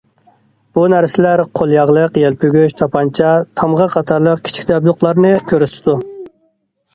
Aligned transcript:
بۇ 0.77 0.85
نەرسىلەر 0.93 1.43
قول 1.59 1.73
ياغلىق، 1.75 2.17
يەلپۈگۈچ، 2.21 2.73
تاپانچا، 2.81 3.35
تامغا... 3.61 3.87
قاتارلىق 3.97 4.43
كىچىك 4.49 4.67
جابدۇقلارنى 4.73 5.35
كۆرسىتىدۇ. 5.53 5.97